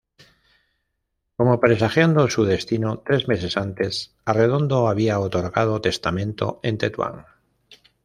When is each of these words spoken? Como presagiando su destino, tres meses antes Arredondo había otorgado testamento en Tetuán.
Como 1.37 1.59
presagiando 1.59 2.27
su 2.27 2.43
destino, 2.43 3.03
tres 3.05 3.27
meses 3.27 3.55
antes 3.55 4.15
Arredondo 4.25 4.87
había 4.87 5.19
otorgado 5.19 5.79
testamento 5.79 6.59
en 6.63 6.79
Tetuán. 6.79 7.27